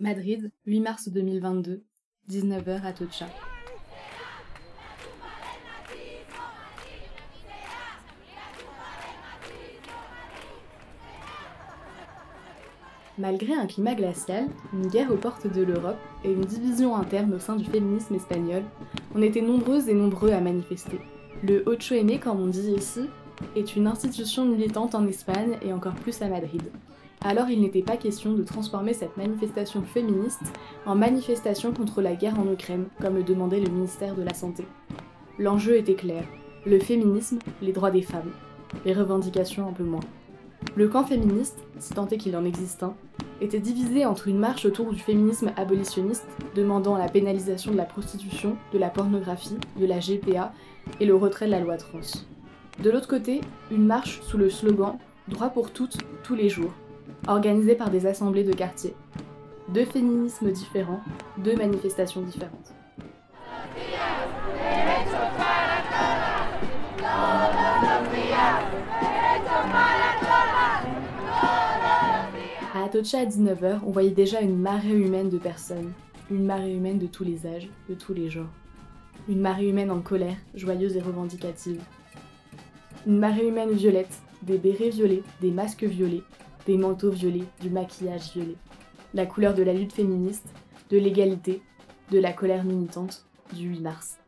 [0.00, 1.84] Madrid, 8 mars 2022,
[2.30, 3.26] 19h à Tocha.
[13.18, 17.38] Malgré un climat glacial, une guerre aux portes de l'Europe et une division interne au
[17.38, 18.62] sein du féminisme espagnol,
[19.14, 20.98] on était nombreuses et nombreux à manifester.
[21.46, 23.02] Le Ocho M, comme on dit ici,
[23.54, 26.62] est une institution militante en Espagne et encore plus à Madrid.
[27.22, 30.40] Alors il n'était pas question de transformer cette manifestation féministe
[30.86, 34.64] en manifestation contre la guerre en Ukraine, comme le demandait le ministère de la Santé.
[35.38, 36.24] L'enjeu était clair,
[36.64, 38.32] le féminisme, les droits des femmes,
[38.86, 40.00] les revendications un peu moins.
[40.76, 42.94] Le camp féministe, si tant est qu'il en existe un,
[43.42, 48.56] était divisé entre une marche autour du féminisme abolitionniste, demandant la pénalisation de la prostitution,
[48.72, 50.52] de la pornographie, de la GPA
[51.00, 52.00] et le retrait de la loi trans.
[52.82, 54.96] De l'autre côté, une marche sous le slogan
[55.28, 56.72] Droit pour toutes, tous les jours,
[57.26, 58.94] organisée par des assemblées de quartier.
[59.68, 61.00] Deux féminismes différents,
[61.38, 62.72] deux manifestations différentes.
[72.74, 75.92] À Atocha à 19h, on voyait déjà une marée humaine de personnes,
[76.30, 78.50] une marée humaine de tous les âges, de tous les genres.
[79.28, 81.80] Une marée humaine en colère, joyeuse et revendicative.
[83.06, 86.22] Une marée humaine violette, des bérets violets, des masques violets,
[86.70, 88.54] des manteaux violets, du maquillage violet.
[89.12, 90.46] La couleur de la lutte féministe,
[90.88, 91.62] de l'égalité,
[92.12, 94.18] de la colère militante du 8 mars.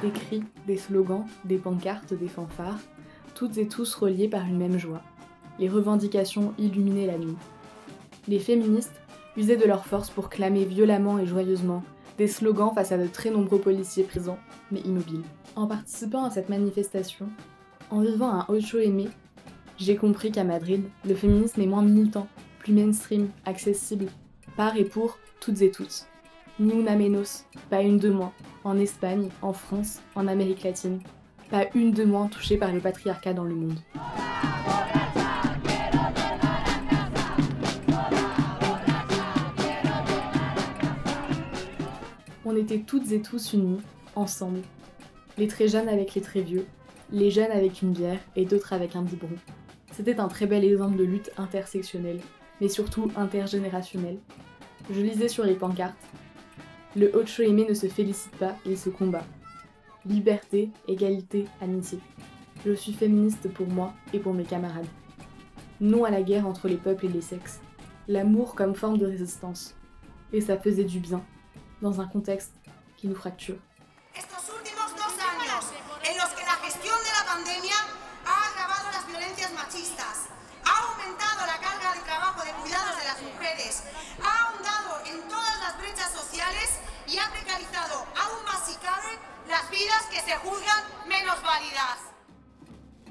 [0.00, 2.80] Des cris, des slogans, des pancartes, des fanfares,
[3.34, 5.02] toutes et tous reliés par une même joie.
[5.58, 7.36] Les revendications illuminaient la nuit.
[8.28, 9.00] Les féministes
[9.36, 11.82] usaient de leur force pour clamer violemment et joyeusement
[12.16, 14.38] des slogans face à de très nombreux policiers présents,
[14.70, 15.24] mais immobiles.
[15.56, 17.28] En participant à cette manifestation,
[17.90, 19.08] en vivant un Ocho aimé,
[19.78, 22.28] j'ai compris qu'à Madrid, le féminisme est moins militant,
[22.60, 24.06] plus mainstream, accessible,
[24.56, 26.06] par et pour toutes et toutes.
[26.60, 31.00] Ni una menos, pas une de moins, en Espagne, en France, en Amérique latine.
[31.50, 33.78] Pas une de moins touchée par le patriarcat dans le monde.
[42.54, 43.80] On était toutes et tous unis,
[44.14, 44.60] ensemble.
[45.38, 46.66] Les très jeunes avec les très vieux,
[47.10, 49.34] les jeunes avec une bière et d'autres avec un biberon.
[49.90, 52.20] C'était un très bel exemple de lutte intersectionnelle,
[52.60, 54.18] mais surtout intergénérationnelle.
[54.88, 55.98] Je lisais sur les pancartes
[56.94, 59.24] Le Ocho aimé ne se félicite pas, il se combat.
[60.06, 61.98] Liberté, égalité, amitié.
[62.64, 64.86] Je suis féministe pour moi et pour mes camarades.
[65.80, 67.58] Non à la guerre entre les peuples et les sexes.
[68.06, 69.74] L'amour comme forme de résistance.
[70.32, 71.20] Et ça faisait du bien,
[71.84, 72.54] dans un contexte
[72.96, 73.58] qui nous fracture.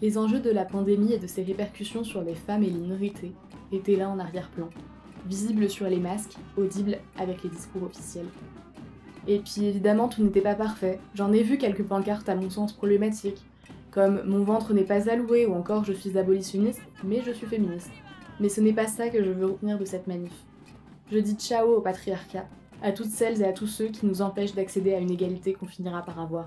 [0.00, 3.32] Les enjeux de la pandémie et de ses répercussions sur les femmes et les minorités
[3.72, 4.70] étaient là en arrière-plan,
[5.26, 8.28] visibles sur les masques, audibles avec les discours officiels.
[9.26, 10.98] Et puis évidemment, tout n'était pas parfait.
[11.14, 13.44] J'en ai vu quelques pancartes à mon sens problématiques,
[13.90, 17.90] comme Mon ventre n'est pas alloué ou encore Je suis abolitionniste, mais je suis féministe.
[18.40, 20.32] Mais ce n'est pas ça que je veux retenir de cette manif.
[21.12, 22.46] Je dis ciao au patriarcat,
[22.82, 25.66] à toutes celles et à tous ceux qui nous empêchent d'accéder à une égalité qu'on
[25.66, 26.46] finira par avoir.